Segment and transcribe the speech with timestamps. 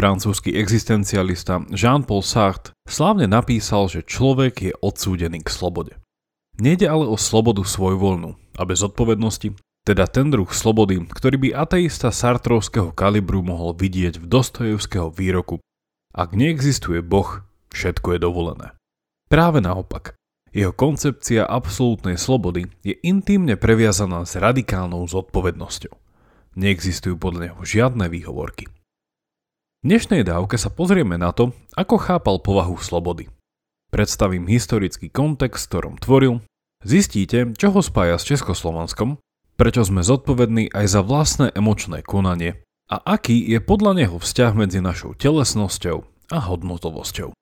[0.00, 5.92] Francúzsky existencialista Jean-Paul Sartre slávne napísal, že človek je odsúdený k slobode.
[6.56, 9.52] Nejde ale o slobodu svojvoľnú a bez odpovednosti,
[9.84, 15.60] teda ten druh slobody, ktorý by ateista sartrovského kalibru mohol vidieť v Dostojevského výroku.
[16.16, 18.72] Ak neexistuje Boh, všetko je dovolené.
[19.28, 20.16] Práve naopak,
[20.56, 25.92] jeho koncepcia absolútnej slobody je intimne previazaná s radikálnou zodpovednosťou.
[26.56, 28.72] Neexistujú podľa neho žiadne výhovorky.
[29.80, 33.32] V dnešnej dávke sa pozrieme na to, ako chápal povahu slobody.
[33.88, 36.44] Predstavím historický kontext, ktorom tvoril,
[36.84, 39.16] zistíte, čo ho spája s Československom,
[39.56, 42.60] prečo sme zodpovední aj za vlastné emočné konanie
[42.92, 47.32] a aký je podľa neho vzťah medzi našou telesnosťou a hodnotovosťou.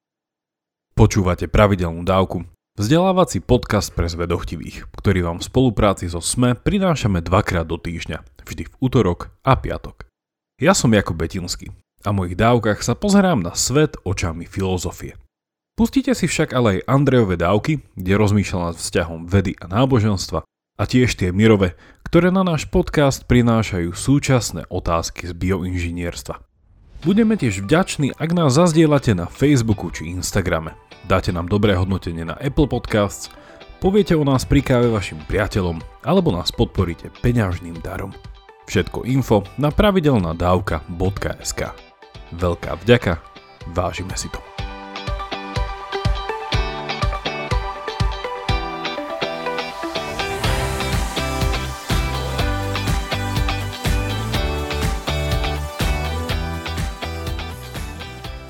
[0.95, 2.47] Počúvate pravidelnú dávku,
[2.79, 8.71] vzdelávací podcast pre zvedochtivých, ktorý vám v spolupráci so SME prinášame dvakrát do týždňa, vždy
[8.71, 10.07] v útorok a piatok.
[10.63, 15.19] Ja som Jakub Betinský a mojich dávkach sa pozerám na svet očami filozofie.
[15.79, 20.43] Pustite si však ale aj Andrejové dávky, kde rozmýšľa nad vzťahom vedy a náboženstva
[20.79, 26.43] a tiež tie mirové, ktoré na náš podcast prinášajú súčasné otázky z bioinžinierstva.
[27.07, 30.75] Budeme tiež vďační, ak nás zazdielate na Facebooku či Instagrame.
[31.07, 33.31] Dáte nám dobré hodnotenie na Apple Podcasts,
[33.79, 38.11] poviete o nás pri káve vašim priateľom alebo nás podporíte peňažným darom.
[38.67, 41.88] Všetko info na pravidelnadavka.sk.
[42.33, 43.25] Veľká vďaka,
[43.73, 44.41] vážime si to.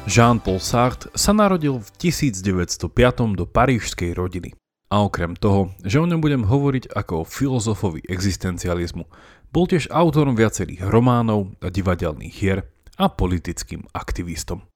[0.09, 4.57] Jean-Paul Sartre sa narodil v 1905 do parížskej rodiny.
[4.89, 9.05] A okrem toho, že o ňom budem hovoriť ako o filozofovi existencializmu,
[9.53, 12.65] bol tiež autorom viacerých románov a divadelných hier
[12.99, 14.67] a politickým aktivistom.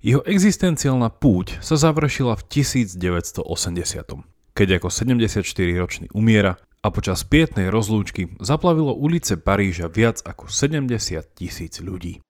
[0.00, 3.44] Jeho existenciálna púť sa završila v 1980,
[4.56, 10.92] keď ako 74-ročný umiera a počas pietnej rozlúčky zaplavilo ulice Paríža viac ako 70
[11.36, 12.20] tisíc ľudí.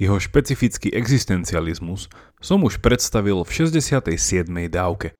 [0.00, 2.08] Jeho špecifický existencializmus
[2.40, 4.16] som už predstavil v 67.
[4.72, 5.12] dávke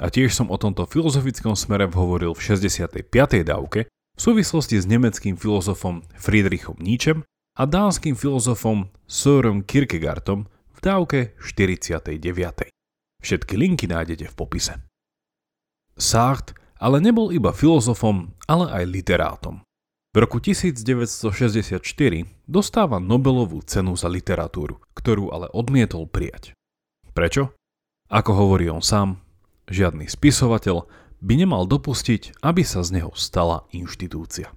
[0.00, 3.04] a tiež som o tomto filozofickom smere hovoril v 65.
[3.44, 11.36] dávke v súvislosti s nemeckým filozofom Friedrichom Nietzschem a dánskym filozofom Søren Kierkegaardom v dávke
[11.36, 12.72] 49.
[13.20, 14.80] Všetky linky nájdete v popise.
[15.92, 19.62] Sartre ale nebol iba filozofom, ale aj literátom.
[20.12, 21.78] V roku 1964
[22.44, 26.58] dostáva Nobelovú cenu za literatúru, ktorú ale odmietol prijať.
[27.14, 27.54] Prečo?
[28.10, 29.22] Ako hovorí on sám,
[29.70, 30.84] žiadny spisovateľ
[31.22, 34.50] by nemal dopustiť, aby sa z neho stala inštitúcia.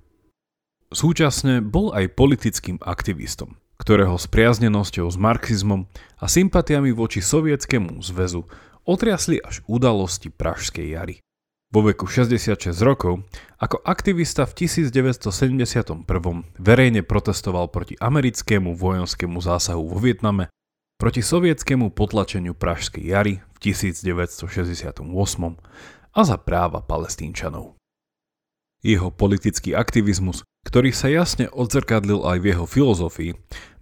[0.93, 5.89] Súčasne bol aj politickým aktivistom, ktorého spriaznenosťou s marxizmom
[6.21, 8.45] a sympatiami voči sovietskému zväzu
[8.85, 11.15] otriasli až udalosti Pražskej jary.
[11.73, 13.25] Vo veku 66 rokov
[13.59, 16.05] ako aktivista v 1971
[16.55, 20.47] verejne protestoval proti americkému vojenskému zásahu vo Vietname,
[20.95, 25.03] proti sovietskému potlačeniu Pražskej jary v 1968
[26.15, 27.74] a za práva palestínčanov.
[28.85, 33.31] Jeho politický aktivizmus ktorý sa jasne odzrkadlil aj v jeho filozofii,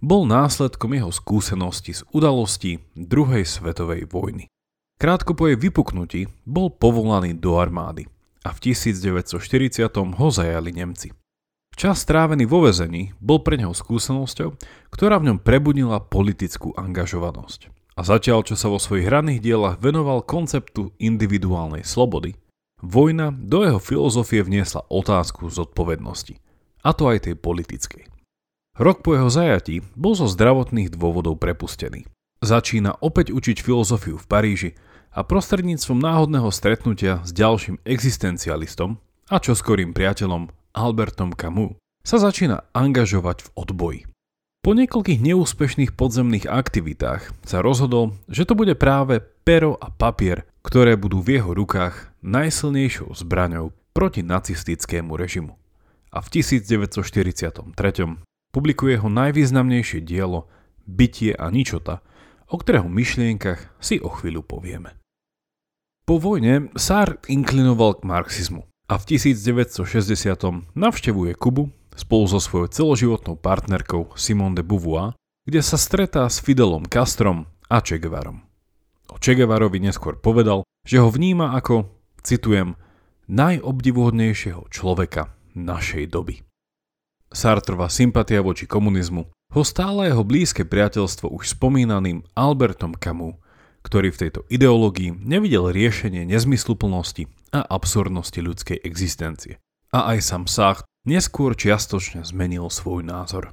[0.04, 4.52] bol následkom jeho skúsenosti z udalostí druhej svetovej vojny.
[5.00, 8.06] Krátko po jej vypuknutí bol povolaný do armády
[8.44, 11.10] a v 1940 ho zajali Nemci.
[11.74, 14.54] Čas strávený vo vezení bol pre neho skúsenosťou,
[14.94, 17.74] ktorá v ňom prebudila politickú angažovanosť.
[17.98, 22.38] A zatiaľ, čo sa vo svojich hraných dielach venoval konceptu individuálnej slobody,
[22.82, 26.40] vojna do jeho filozofie vniesla otázku zodpovednosti
[26.84, 28.10] a to aj tej politickej.
[28.74, 32.10] Rok po jeho zajatí bol zo zdravotných dôvodov prepustený.
[32.42, 34.70] Začína opäť učiť filozofiu v Paríži
[35.14, 38.98] a prostredníctvom náhodného stretnutia s ďalším existencialistom
[39.30, 44.00] a čoskorým priateľom Albertom Camus sa začína angažovať v odboji.
[44.64, 50.96] Po niekoľkých neúspešných podzemných aktivitách sa rozhodol, že to bude práve pero a papier, ktoré
[50.96, 55.60] budú v jeho rukách najsilnejšou zbraňou proti nacistickému režimu
[56.08, 57.76] a v 1943
[58.54, 60.48] publikuje ho najvýznamnejšie dielo
[60.84, 62.04] Bytie a ničota,
[62.48, 64.96] o ktorého myšlienkach si o chvíľu povieme.
[66.04, 73.40] Po vojne Sartre inklinoval k marxizmu a v 1960 navštevuje Kubu spolu so svojou celoživotnou
[73.40, 75.16] partnerkou Simone de Beauvoir,
[75.48, 78.44] kde sa stretá s Fidelom Castrom a Che Guevarom.
[79.08, 81.93] O Che Guevarovi neskôr povedal, že ho vníma ako,
[82.24, 82.80] citujem,
[83.28, 86.40] najobdivuhodnejšieho človeka našej doby.
[87.30, 93.38] Sartrova sympatia voči komunizmu ho stále jeho blízke priateľstvo už spomínaným Albertom Camus,
[93.84, 99.60] ktorý v tejto ideológii nevidel riešenie nezmysluplnosti a absurdnosti ľudskej existencie.
[99.92, 103.52] A aj sám Sartre neskôr čiastočne zmenil svoj názor.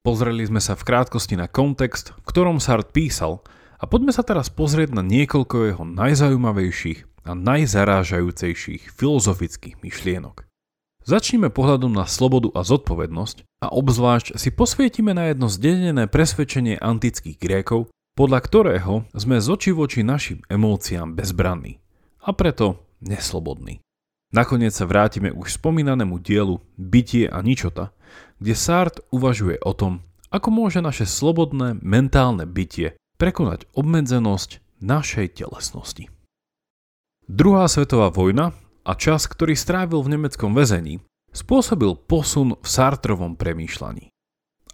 [0.00, 3.44] Pozreli sme sa v krátkosti na kontext, v ktorom Sartre písal
[3.76, 10.44] a poďme sa teraz pozrieť na niekoľko jeho najzaujímavejších a najzarážajúcejších filozofických myšlienok.
[11.00, 17.40] Začníme pohľadom na slobodu a zodpovednosť a obzvlášť si posvietime na jedno zdenené presvedčenie antických
[17.40, 21.80] Grékov, podľa ktorého sme z oči voči našim emóciám bezbranní
[22.20, 23.80] a preto neslobodní.
[24.30, 27.90] Nakoniec sa vrátime už spomínanému dielu Bytie a ničota,
[28.38, 36.06] kde Sartre uvažuje o tom, ako môže naše slobodné mentálne bytie prekonať obmedzenosť našej telesnosti.
[37.30, 38.50] Druhá svetová vojna
[38.82, 40.98] a čas, ktorý strávil v nemeckom väzení,
[41.30, 44.10] spôsobil posun v Sartrovom premýšľaní.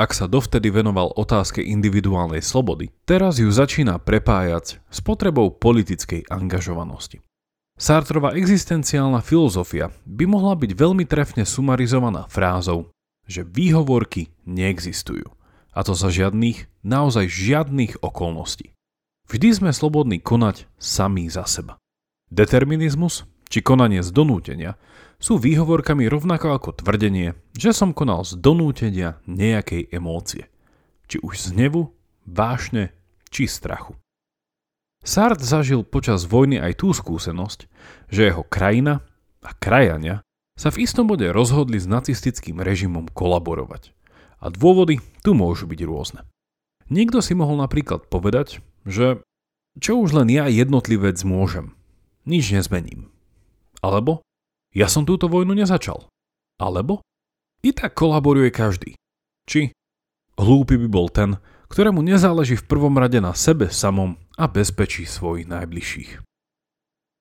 [0.01, 7.21] Ak sa dovtedy venoval otázke individuálnej slobody, teraz ju začína prepájať s potrebou politickej angažovanosti.
[7.77, 12.89] Sartrova existenciálna filozofia by mohla byť veľmi trefne sumarizovaná frázou,
[13.29, 15.29] že výhovorky neexistujú.
[15.77, 18.73] A to za žiadnych, naozaj žiadnych okolností.
[19.29, 21.77] Vždy sme slobodní konať sami za seba.
[22.27, 24.75] Determinizmus či konanie z donútenia
[25.23, 30.51] sú výhovorkami rovnako ako tvrdenie, že som konal z donútenia nejakej emócie.
[31.07, 31.95] Či už z hnevu,
[32.27, 32.91] vášne
[33.31, 33.95] či strachu.
[35.07, 37.71] Sartre zažil počas vojny aj tú skúsenosť,
[38.11, 39.07] že jeho krajina
[39.47, 40.27] a krajania
[40.59, 43.95] sa v istom bode rozhodli s nacistickým režimom kolaborovať.
[44.43, 46.21] A dôvody tu môžu byť rôzne.
[46.91, 49.23] Niekto si mohol napríklad povedať, že
[49.79, 51.76] čo už len ja jednotlivec môžem,
[52.27, 53.09] nič nezmením.
[53.81, 54.21] Alebo
[54.75, 56.11] ja som túto vojnu nezačal.
[56.61, 57.01] Alebo
[57.65, 58.99] i tak kolaboruje každý.
[59.49, 59.73] Či
[60.37, 61.41] hlúpy by bol ten,
[61.73, 66.13] ktorému nezáleží v prvom rade na sebe samom a bezpečí svojich najbližších.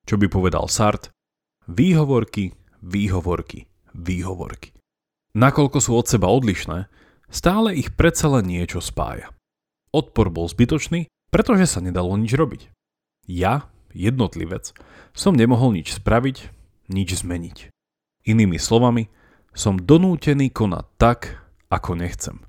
[0.06, 1.10] Čo by povedal Sart?
[1.66, 4.70] Výhovorky, výhovorky, výhovorky.
[5.34, 6.86] Nakoľko sú od seba odlišné,
[7.26, 9.34] stále ich predsa len niečo spája.
[9.90, 12.70] Odpor bol zbytočný, pretože sa nedalo nič robiť.
[13.26, 14.76] Ja, jednotlivec,
[15.16, 16.52] som nemohol nič spraviť,
[16.92, 17.72] nič zmeniť.
[18.28, 19.08] Inými slovami,
[19.56, 21.40] som donútený konať tak,
[21.72, 22.44] ako nechcem.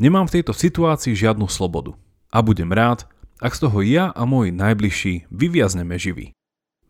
[0.00, 1.92] Nemám v tejto situácii žiadnu slobodu
[2.32, 3.04] a budem rád,
[3.38, 6.34] ak z toho ja a môj najbližší vyviazneme živí.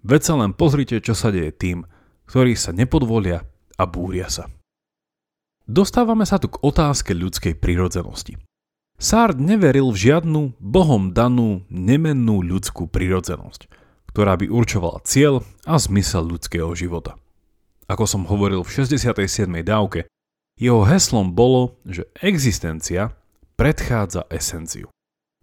[0.07, 1.85] Veď sa len pozrite, čo sa deje tým,
[2.31, 3.43] ktorí sa nepodvolia
[3.77, 4.47] a búria sa.
[5.69, 8.41] Dostávame sa tu k otázke ľudskej prirodzenosti.
[8.99, 13.68] Sard neveril v žiadnu bohom danú nemennú ľudskú prirodzenosť,
[14.19, 17.15] ktorá by určovala cieľ a zmysel ľudského života.
[17.87, 19.47] Ako som hovoril v 67.
[19.63, 20.11] dávke,
[20.59, 23.15] jeho heslom bolo, že existencia
[23.55, 24.91] predchádza esenciu.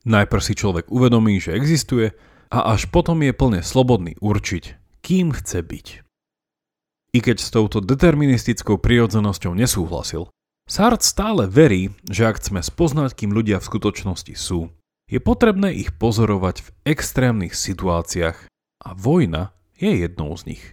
[0.03, 2.19] Najprv si človek uvedomí, že existuje
[2.51, 5.87] a až potom je plne slobodný určiť, kým chce byť.
[7.15, 10.27] I keď s touto deterministickou prirodzenosťou nesúhlasil,
[10.67, 14.67] Sartre stále verí, že ak chceme spoznať, kým ľudia v skutočnosti sú,
[15.07, 18.51] je potrebné ich pozorovať v extrémnych situáciách
[18.85, 20.63] a vojna je jednou z nich.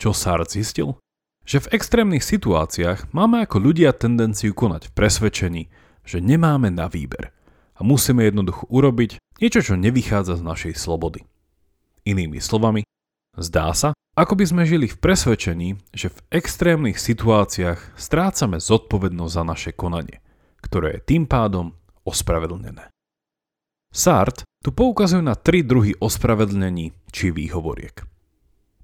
[0.00, 0.96] Čo Sartre zistil?
[1.44, 5.62] Že v extrémnych situáciách máme ako ľudia tendenciu konať v presvedčení,
[6.08, 7.36] že nemáme na výber
[7.76, 11.28] a musíme jednoducho urobiť niečo, čo nevychádza z našej slobody.
[12.08, 12.88] Inými slovami,
[13.36, 19.42] zdá sa, ako by sme žili v presvedčení, že v extrémnych situáciách strácame zodpovednosť za
[19.44, 20.24] naše konanie,
[20.64, 21.76] ktoré je tým pádom
[22.08, 22.93] ospravedlnené.
[23.94, 28.02] Sart tu poukazuje na tri druhy ospravedlnení či výhovoriek.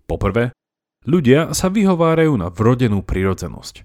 [0.06, 0.54] Poprvé,
[1.02, 3.82] ľudia sa vyhovárajú na vrodenú prirodzenosť.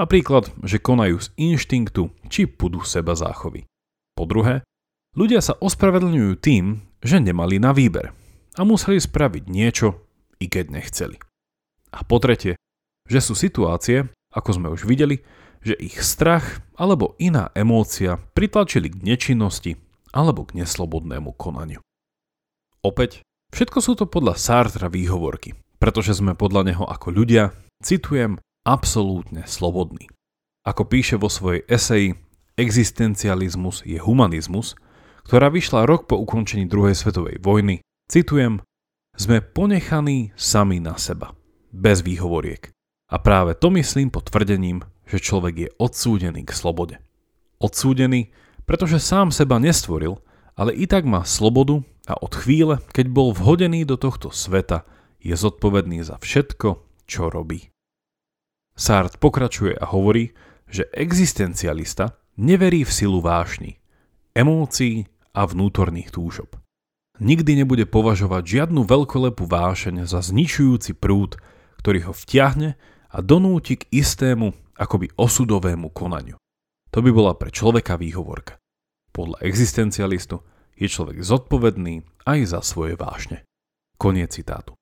[0.00, 3.68] Napríklad, že konajú z inštinktu či pudu seba záchovy.
[4.16, 4.64] Po druhé,
[5.12, 8.16] ľudia sa ospravedlňujú tým, že nemali na výber
[8.56, 10.08] a museli spraviť niečo,
[10.40, 11.20] i keď nechceli.
[11.92, 12.56] A po tretie,
[13.12, 15.20] že sú situácie, ako sme už videli,
[15.60, 19.76] že ich strach alebo iná emócia pritlačili k nečinnosti
[20.12, 21.80] alebo k neslobodnému konaniu.
[22.84, 29.48] Opäť, všetko sú to podľa Sartra výhovorky, pretože sme podľa neho ako ľudia, citujem, absolútne
[29.48, 30.06] slobodní.
[30.62, 32.14] Ako píše vo svojej eseji
[32.54, 34.76] Existencializmus je humanizmus,
[35.24, 38.60] ktorá vyšla rok po ukončení druhej svetovej vojny, citujem,
[39.16, 41.32] sme ponechaní sami na seba,
[41.72, 42.68] bez výhovoriek.
[43.12, 46.96] A práve to myslím pod tvrdením, že človek je odsúdený k slobode.
[47.60, 48.32] Odsúdený
[48.68, 50.20] pretože sám seba nestvoril,
[50.54, 54.84] ale i tak má slobodu a od chvíle, keď bol vhodený do tohto sveta,
[55.22, 57.70] je zodpovedný za všetko, čo robí.
[58.74, 60.34] Sartre pokračuje a hovorí,
[60.66, 63.78] že existencialista neverí v silu vášni,
[64.32, 66.56] emócií a vnútorných túžob.
[67.22, 71.38] Nikdy nebude považovať žiadnu veľkolepú vášeň za zničujúci prúd,
[71.78, 72.74] ktorý ho vtiahne
[73.12, 76.41] a donúti k istému, akoby osudovému konaniu.
[76.92, 78.60] To by bola pre človeka výhovorka.
[79.16, 80.44] Podľa existencialistu
[80.76, 83.44] je človek zodpovedný aj za svoje vášne.
[83.96, 84.76] Koniec citátu.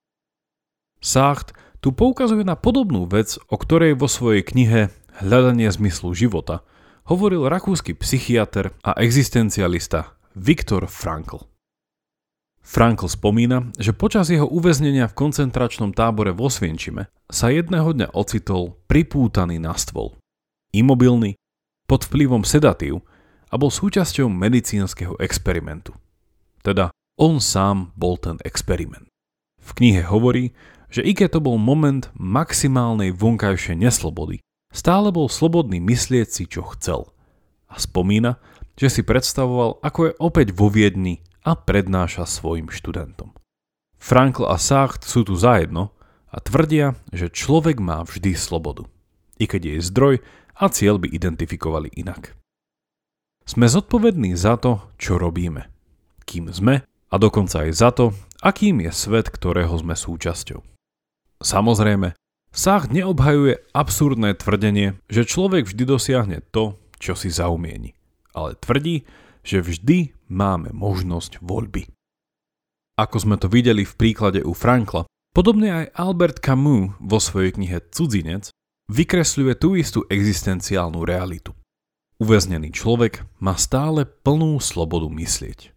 [0.99, 6.63] Sácht tu poukazuje na podobnú vec, o ktorej vo svojej knihe Hľadanie zmyslu života
[7.11, 11.45] hovoril rakúsky psychiatr a existencialista Viktor Frankl.
[12.61, 18.79] Frankl spomína, že počas jeho uväznenia v koncentračnom tábore vo Svienčime sa jedného dňa ocitol
[18.87, 20.21] pripútaný na stôl.
[20.71, 21.40] Imobilný,
[21.91, 23.03] pod vplyvom sedatív
[23.51, 25.99] a bol súčasťou medicínskeho experimentu.
[26.63, 29.11] Teda on sám bol ten experiment.
[29.59, 30.55] V knihe hovorí,
[30.87, 34.39] že i keď to bol moment maximálnej vonkajšej neslobody,
[34.71, 37.11] Stále bol slobodný myslieť si, čo chcel.
[37.67, 38.39] A spomína,
[38.79, 43.35] že si predstavoval, ako je opäť vo Viedni a prednáša svojim študentom.
[43.99, 45.91] Frankl a Sacht sú tu zajedno
[46.31, 48.87] a tvrdia, že človek má vždy slobodu,
[49.43, 50.15] i keď jej zdroj
[50.61, 52.37] a cieľ by identifikovali inak.
[53.49, 55.73] Sme zodpovední za to, čo robíme,
[56.29, 58.13] kým sme a dokonca aj za to,
[58.45, 60.61] akým je svet, ktorého sme súčasťou.
[61.41, 62.13] Samozrejme,
[62.51, 67.95] Sach neobhajuje absurdné tvrdenie, že človek vždy dosiahne to, čo si zaumieni,
[68.35, 69.07] ale tvrdí,
[69.47, 71.89] že vždy máme možnosť voľby.
[73.01, 77.81] Ako sme to videli v príklade u Frankla, podobne aj Albert Camus vo svojej knihe
[77.95, 78.53] Cudzinec
[78.91, 81.55] vykresľuje tú istú existenciálnu realitu.
[82.19, 85.73] Uväznený človek má stále plnú slobodu myslieť.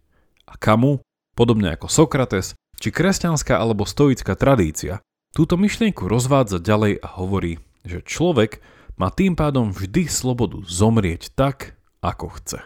[0.50, 1.00] A Camus,
[1.38, 5.00] podobne ako Sokrates, či kresťanská alebo stoická tradícia,
[5.34, 8.62] Túto myšlienku rozvádza ďalej a hovorí, že človek
[8.94, 12.62] má tým pádom vždy slobodu zomrieť tak, ako chce.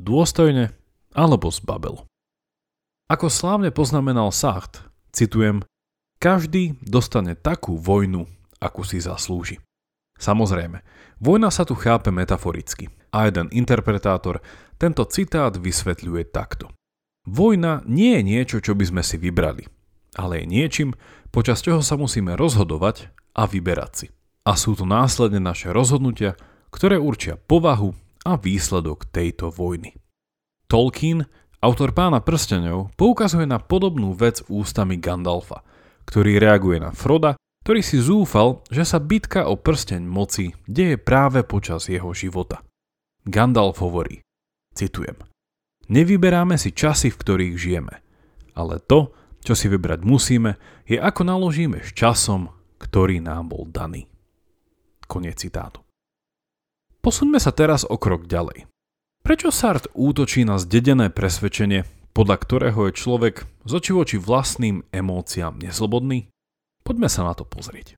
[0.00, 0.72] Dôstojne
[1.12, 2.00] alebo z babelu.
[3.12, 4.80] Ako slávne poznamenal Sacht,
[5.12, 5.60] citujem,
[6.16, 8.24] každý dostane takú vojnu,
[8.64, 9.60] akú si zaslúži.
[10.20, 10.84] Samozrejme,
[11.16, 14.44] vojna sa tu chápe metaforicky a jeden interpretátor
[14.76, 16.68] tento citát vysvetľuje takto.
[17.24, 19.64] Vojna nie je niečo, čo by sme si vybrali,
[20.20, 20.90] ale je niečím,
[21.32, 24.06] počas čoho sa musíme rozhodovať a vyberať si.
[24.44, 26.36] A sú to následne naše rozhodnutia,
[26.72, 27.92] ktoré určia povahu
[28.24, 29.96] a výsledok tejto vojny.
[30.68, 31.24] Tolkien,
[31.60, 35.64] autor pána prstenov, poukazuje na podobnú vec ústami Gandalfa,
[36.08, 41.44] ktorý reaguje na Froda, ktorý si zúfal, že sa bitka o prsteň moci deje práve
[41.44, 42.64] počas jeho života.
[43.28, 44.24] Gandalf hovorí,
[44.72, 45.20] citujem,
[45.90, 47.98] Nevyberáme si časy, v ktorých žijeme,
[48.54, 49.10] ale to,
[49.42, 50.54] čo si vybrať musíme,
[50.86, 54.06] je ako naložíme s časom, ktorý nám bol daný.
[55.10, 55.82] Koniec citátu.
[57.02, 58.70] Posuňme sa teraz o krok ďalej.
[59.26, 61.82] Prečo Sart útočí na zdedené presvedčenie,
[62.14, 66.30] podľa ktorého je človek z oči vlastným emóciám neslobodný?
[66.90, 67.94] Poďme sa na to pozrieť.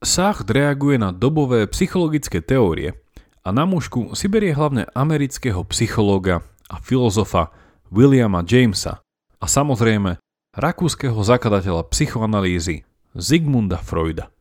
[0.00, 2.96] Sartre reaguje na dobové psychologické teórie
[3.44, 6.40] a na mužku si berie hlavne amerického psychológa
[6.72, 7.52] a filozofa
[7.92, 9.04] Williama Jamesa,
[9.36, 10.16] a samozrejme
[10.56, 14.32] rakúskeho zakladateľa psychoanalýzy Zigmunda Freuda.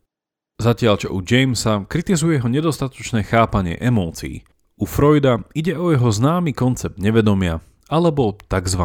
[0.55, 4.47] Zatiaľ čo u Jamesa kritizuje jeho nedostatočné chápanie emócií,
[4.79, 7.59] u Freuda ide o jeho známy koncept nevedomia
[7.91, 8.83] alebo tzv.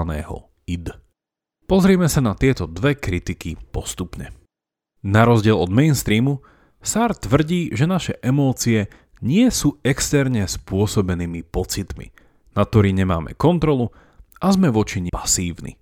[0.67, 0.99] id.
[1.71, 4.35] Pozrieme sa na tieto dve kritiky postupne.
[5.07, 6.43] Na rozdiel od mainstreamu,
[6.83, 8.91] Sartre tvrdí, že naše emócie
[9.23, 12.11] nie sú externe spôsobenými pocitmi,
[12.59, 13.95] na ktorý nemáme kontrolu
[14.43, 15.79] a sme voči pasívni.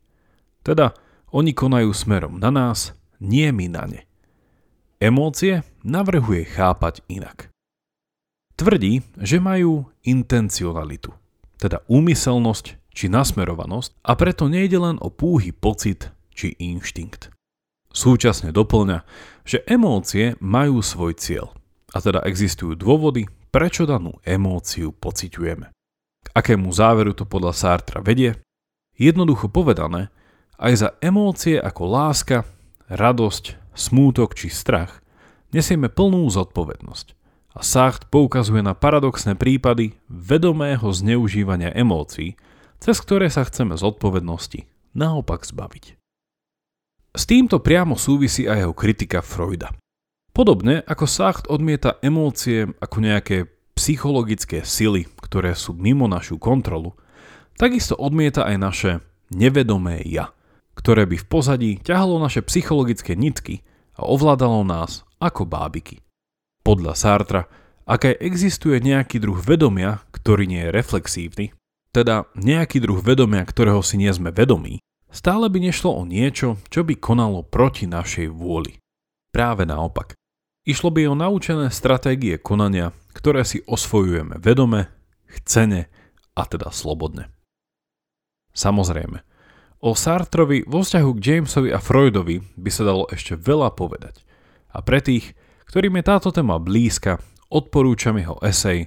[0.60, 0.92] Teda
[1.32, 4.04] oni konajú smerom na nás, nie my na ne.
[5.00, 7.48] Emócie navrhuje chápať inak.
[8.60, 11.16] Tvrdí, že majú intencionalitu,
[11.56, 17.30] teda úmyselnosť či nasmerovanosť a preto nejde len o púhy pocit či inštinkt.
[17.94, 19.06] Súčasne doplňa,
[19.46, 21.54] že emócie majú svoj cieľ
[21.94, 25.70] a teda existujú dôvody, prečo danú emóciu pociťujeme.
[26.18, 28.34] K akému záveru to podľa Sartra vedie?
[28.98, 30.10] Jednoducho povedané,
[30.58, 32.42] aj za emócie ako láska,
[32.90, 34.98] radosť, smútok či strach
[35.54, 37.14] nesieme plnú zodpovednosť.
[37.56, 42.36] A Sartre poukazuje na paradoxné prípady vedomého zneužívania emócií,
[42.78, 45.84] cez ktoré sa chceme zodpovednosti naopak zbaviť.
[47.14, 49.74] S týmto priamo súvisí aj jeho kritika Freuda.
[50.30, 53.36] Podobne ako Sartre odmieta emócie ako nejaké
[53.74, 56.94] psychologické sily, ktoré sú mimo našu kontrolu,
[57.58, 58.90] takisto odmieta aj naše
[59.34, 60.30] nevedomé ja–
[60.78, 63.66] ktoré by v pozadí ťahalo naše psychologické nitky
[63.98, 65.98] a ovládalo nás ako bábiky.
[66.62, 67.42] Podľa Sartra
[67.82, 71.56] Ak aj existuje nejaký druh vedomia, ktorý nie je reflexívny,
[71.98, 74.78] teda nejaký druh vedomia, ktorého si nie sme vedomí,
[75.10, 78.78] stále by nešlo o niečo, čo by konalo proti našej vôli.
[79.34, 80.14] Práve naopak.
[80.62, 84.86] Išlo by o naučené stratégie konania, ktoré si osvojujeme vedome,
[85.26, 85.90] chcene
[86.38, 87.34] a teda slobodne.
[88.54, 89.18] Samozrejme,
[89.82, 94.22] o Sartrovi vo vzťahu k Jamesovi a Freudovi by sa dalo ešte veľa povedať.
[94.70, 95.34] A pre tých,
[95.66, 97.18] ktorým je táto téma blízka,
[97.50, 98.86] odporúčam jeho esej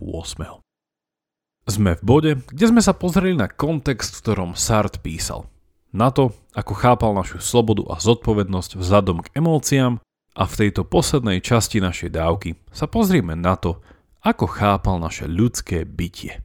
[1.66, 5.50] Sme v bode, kde sme sa pozreli na kontext, v ktorom Sart písal–
[5.96, 10.04] na to, ako chápal našu slobodu a zodpovednosť vzhľadom k emóciám
[10.36, 13.80] a v tejto poslednej časti našej dávky sa pozrieme na to,
[14.20, 16.44] ako chápal naše ľudské bytie.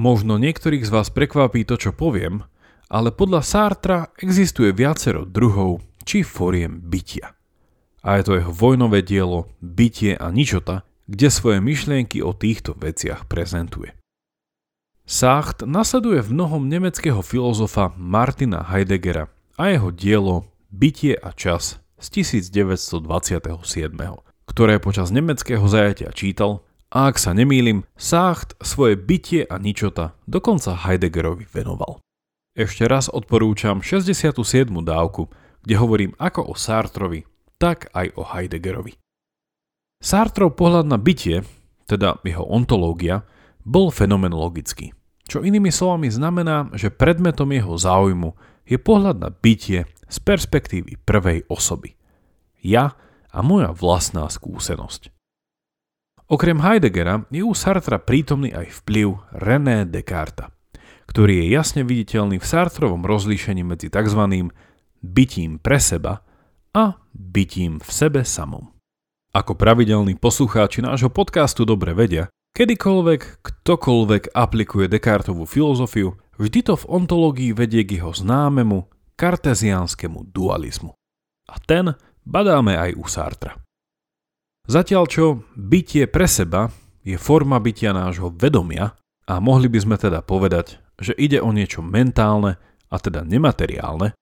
[0.00, 2.40] Možno niektorých z vás prekvapí to, čo poviem,
[2.88, 7.35] ale podľa Sartra existuje viacero druhov či foriem bytia.
[8.06, 13.26] A je to jeho vojnové dielo Bytie a ničota, kde svoje myšlienky o týchto veciach
[13.26, 13.90] prezentuje.
[15.06, 19.26] Sacht nasleduje v mnohom nemeckého filozofa Martina Heideggera
[19.58, 23.02] a jeho dielo Bytie a čas z 1927,
[24.46, 30.78] ktoré počas nemeckého zajatia čítal a ak sa nemýlim, Sacht svoje bytie a ničota dokonca
[30.86, 31.98] Heideggerovi venoval.
[32.56, 34.38] Ešte raz odporúčam 67.
[34.80, 35.28] dávku,
[35.66, 38.96] kde hovorím ako o Sartrovi, tak aj o Heideggerovi.
[40.00, 41.42] Sartrov pohľad na bytie,
[41.88, 43.24] teda jeho ontológia,
[43.64, 44.92] bol fenomenologický.
[45.26, 48.30] Čo inými slovami znamená, že predmetom jeho záujmu
[48.62, 51.98] je pohľad na bytie z perspektívy prvej osoby.
[52.62, 52.94] Ja
[53.34, 55.10] a moja vlastná skúsenosť.
[56.26, 60.50] Okrem Heideggera je u Sartra prítomný aj vplyv René Descartes,
[61.06, 64.50] ktorý je jasne viditeľný v Sartrovom rozlíšení medzi tzv.
[65.02, 66.26] bytím pre seba
[66.76, 68.76] a bytím v sebe samom.
[69.32, 76.88] Ako pravidelní poslucháči nášho podcastu dobre vedia, Kedykoľvek, ktokoľvek aplikuje Descartovú filozofiu, vždy to v
[76.88, 80.92] ontológii vedie k jeho známemu karteziánskemu dualizmu.
[81.52, 81.92] A ten
[82.24, 83.60] badáme aj u Sartra.
[84.64, 86.72] Zatiaľ čo bytie pre seba
[87.04, 88.96] je forma bytia nášho vedomia
[89.28, 92.56] a mohli by sme teda povedať, že ide o niečo mentálne
[92.88, 94.16] a teda nemateriálne,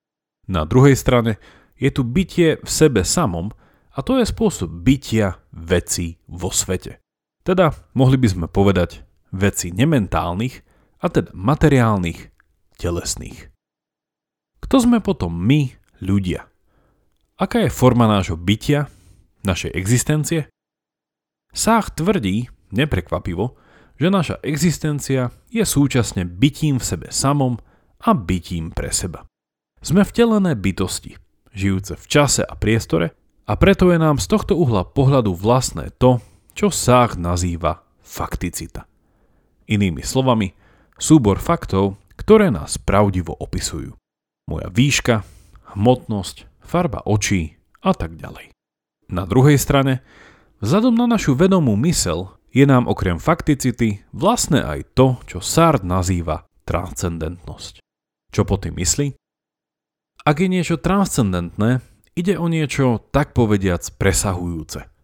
[0.51, 1.39] na druhej strane
[1.75, 3.51] je tu bytie v sebe samom
[3.95, 6.99] a to je spôsob bytia veci vo svete.
[7.45, 10.55] Teda mohli by sme povedať veci nementálnych
[11.03, 12.19] a teda materiálnych,
[12.79, 13.51] telesných.
[14.63, 15.69] Kto sme potom my,
[16.01, 16.49] ľudia?
[17.37, 18.89] Aká je forma nášho bytia,
[19.45, 20.41] našej existencie?
[21.53, 23.55] Sách tvrdí, neprekvapivo,
[23.95, 27.59] že naša existencia je súčasne bytím v sebe samom
[28.03, 29.23] a bytím pre seba.
[29.79, 31.15] Sme vtelené bytosti,
[31.55, 33.15] žijúce v čase a priestore
[33.47, 36.19] a preto je nám z tohto uhla pohľadu vlastné to,
[36.51, 38.85] čo Sách nazýva fakticita.
[39.65, 40.53] Inými slovami,
[40.99, 43.97] súbor faktov, ktoré nás pravdivo opisujú.
[44.45, 45.25] Moja výška,
[45.73, 48.53] hmotnosť, farba očí a tak ďalej.
[49.09, 50.05] Na druhej strane,
[50.61, 56.47] vzhľadom na našu vedomú mysel je nám okrem fakticity vlastné aj to, čo Sard nazýva
[56.65, 57.83] transcendentnosť.
[58.31, 59.13] Čo po tým myslí?
[60.25, 61.85] Ak je niečo transcendentné,
[62.17, 64.89] ide o niečo tak povediac presahujúce–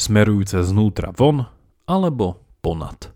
[0.00, 1.44] smerujúce znútra von
[1.84, 3.12] alebo ponad.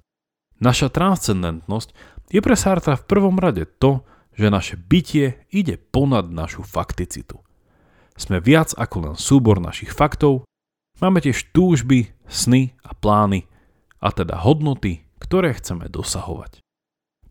[0.60, 1.96] Naša transcendentnosť
[2.28, 4.04] je pre Sartra v prvom rade to,
[4.36, 7.40] že naše bytie ide ponad našu fakticitu.
[8.14, 10.46] Sme viac ako len súbor našich faktov,
[11.00, 13.48] máme tiež túžby, sny a plány,
[13.98, 16.62] a teda hodnoty, ktoré chceme dosahovať.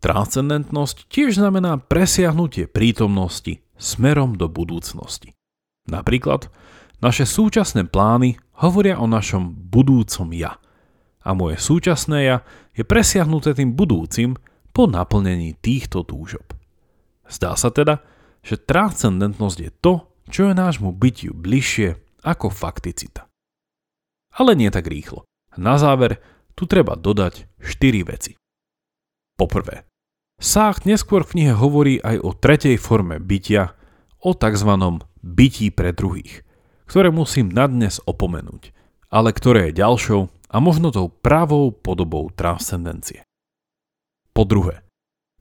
[0.02, 5.34] Transcendentnosť tiež znamená presiahnutie prítomnosti smerom do budúcnosti.
[5.90, 6.48] Napríklad
[7.04, 10.56] naše súčasné plány hovoria o našom budúcom ja.
[11.24, 12.36] A moje súčasné ja
[12.72, 14.36] je presiahnuté tým budúcim
[14.72, 16.44] po naplnení týchto túžob.
[17.28, 18.04] Zdá sa teda,
[18.44, 19.94] že transcendentnosť je to,
[20.28, 23.28] čo je nášmu bytiu bližšie ako fakticita.
[24.36, 25.24] Ale nie tak rýchlo.
[25.54, 26.20] Na záver
[26.58, 28.32] tu treba dodať 4 veci.
[29.34, 29.86] Poprvé,
[30.40, 33.74] Sách neskôr v knihe hovorí aj o tretej forme bytia,
[34.20, 34.70] o tzv.
[35.22, 36.40] bytí pre druhých–
[36.84, 38.72] ktoré musím na dnes opomenúť,
[39.08, 43.24] ale ktoré je ďalšou a možno tou pravou podobou transcendencie.
[44.34, 44.84] Po druhé,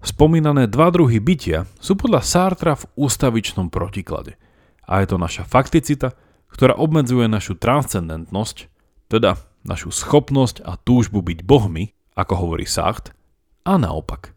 [0.02, 4.40] spomínané dva druhy bytia sú podľa Sartra v ústavičnom protiklade
[4.88, 6.16] a je to naša fakticita,
[6.54, 8.70] ktorá obmedzuje našu transcendentnosť,
[9.10, 13.18] teda našu schopnosť a túžbu byť bohmi, ako hovorí Sartre,
[13.66, 14.36] a naopak.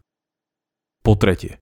[1.07, 1.55] Po tretie,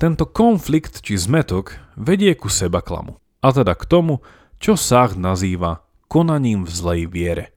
[0.00, 4.24] tento konflikt či zmetok vedie ku seba klamu A teda k tomu,
[4.56, 7.52] čo Sartre nazýva konaním v zlej viere.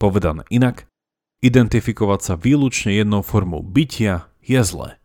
[0.00, 0.88] Povedané inak,
[1.44, 4.96] identifikovať sa výlučne jednou formou bytia je zlé,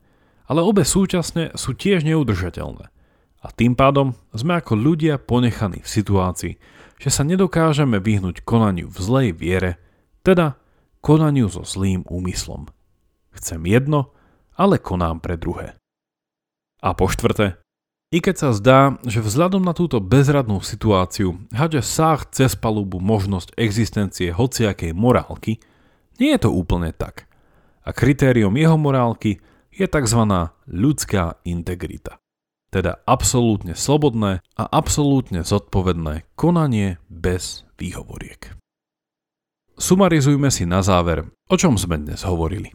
[0.48, 2.88] ale obe súčasne sú tiež neudržateľné.
[3.44, 6.54] A tým pádom sme ako ľudia ponechaní v situácii,
[6.96, 9.84] že sa nedokážeme vyhnúť konaniu v zlej viere,
[10.24, 10.56] teda
[11.04, 12.72] konaniu so zlým úmyslom.
[13.36, 14.15] Chcem jedno,
[14.56, 15.76] ale konám pre druhé.
[16.80, 17.60] A po štvrté,
[18.14, 23.58] i keď sa zdá, že vzhľadom na túto bezradnú situáciu hadže sáh cez palubu možnosť
[23.60, 25.60] existencie hociakej morálky,
[26.16, 27.28] nie je to úplne tak.
[27.84, 29.44] A kritériom jeho morálky
[29.76, 30.22] je tzv.
[30.70, 32.22] ľudská integrita.
[32.72, 38.56] Teda absolútne slobodné a absolútne zodpovedné konanie bez výhovoriek.
[39.76, 42.72] Sumarizujme si na záver, o čom sme dnes hovorili.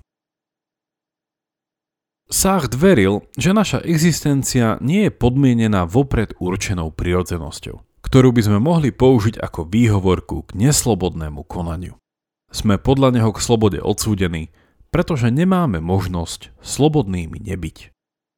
[2.31, 8.95] Sartre veril, že naša existencia nie je podmienená vopred určenou prirodzenosťou, ktorú by sme mohli
[8.95, 11.99] použiť ako výhovorku k neslobodnému konaniu.
[12.55, 14.55] Sme podľa neho k slobode odsúdení,
[14.95, 17.90] pretože nemáme možnosť slobodnými nebyť.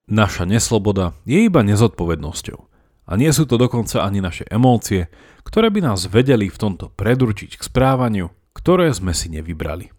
[0.08, 2.58] Naša nesloboda je iba nezodpovednosťou
[3.04, 5.12] a nie sú to dokonca ani naše emócie,
[5.44, 9.92] ktoré by nás vedeli v tomto predurčiť k správaniu, ktoré sme si nevybrali.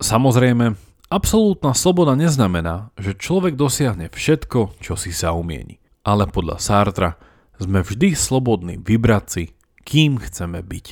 [0.00, 5.80] Samozrejme, Absolútna sloboda neznamená, že človek dosiahne všetko, čo si sa umieni.
[6.04, 7.16] Ale podľa Sartra
[7.56, 9.44] sme vždy slobodní vybrať si,
[9.88, 10.86] kým chceme byť.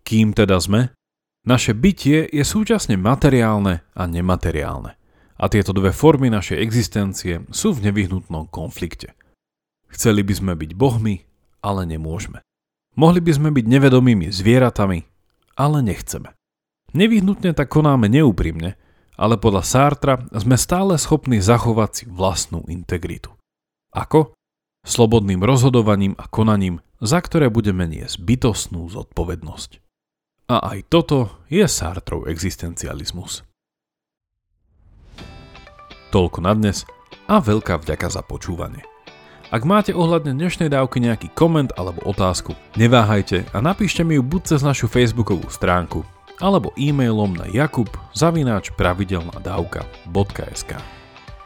[0.00, 0.96] Kým teda sme?
[1.44, 4.96] Naše bytie je súčasne materiálne a nemateriálne.
[5.36, 9.12] A tieto dve formy našej existencie sú v nevyhnutnom konflikte.
[9.92, 11.20] Chceli by sme byť bohmi,
[11.60, 12.40] ale nemôžeme.
[12.96, 15.04] Mohli by sme byť nevedomými zvieratami,
[15.60, 16.32] ale nechceme.
[16.96, 18.80] Nevyhnutne tak konáme neúprimne,
[19.16, 23.32] ale podľa Sartra sme stále schopní zachovať si vlastnú integritu.
[23.96, 24.36] Ako?
[24.86, 29.82] Slobodným rozhodovaním a konaním, za ktoré budeme niesť bytostnú zodpovednosť.
[30.46, 33.42] A aj toto je Sartrov existencializmus.
[36.14, 36.86] Toľko na dnes
[37.26, 38.86] a veľká vďaka za počúvanie.
[39.50, 44.54] Ak máte ohľadne dnešnej dávky nejaký koment alebo otázku, neváhajte a napíšte mi ju buď
[44.54, 46.06] cez našu facebookovú stránku
[46.40, 50.70] alebo e-mailom na jakub zavináč pravidelnadavka.sk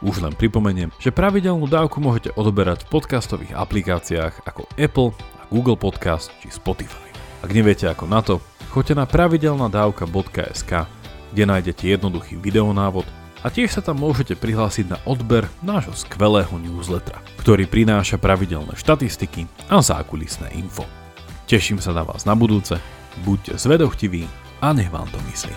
[0.03, 5.15] Už len pripomeniem, že pravidelnú dávku môžete odoberať v podcastových aplikáciách ako Apple
[5.51, 7.11] Google Podcast či Spotify.
[7.43, 8.39] Ak neviete ako na to,
[8.71, 10.71] choďte na pravidelnadavka.sk,
[11.31, 13.07] kde nájdete jednoduchý videonávod
[13.41, 19.49] a tiež sa tam môžete prihlásiť na odber nášho skvelého newslettera, ktorý prináša pravidelné štatistiky
[19.67, 20.85] a zákulisné info.
[21.49, 22.77] Teším sa na vás na budúce,
[23.25, 25.53] buďte zvedochtiví a nech vám to myslí.